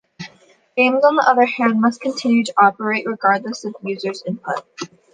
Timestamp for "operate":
2.59-3.05